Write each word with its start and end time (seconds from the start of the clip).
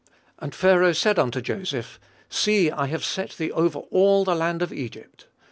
And 0.39 0.55
Pharaoh 0.55 0.93
said 0.93 1.19
unto 1.19 1.41
Joseph, 1.43 1.99
See, 2.27 2.71
I 2.71 2.87
have 2.87 3.05
set 3.05 3.33
thee 3.37 3.51
over 3.51 3.77
all 3.91 4.23
the 4.25 4.33
land 4.33 4.63
of 4.63 4.73
Egypt. 4.73 5.27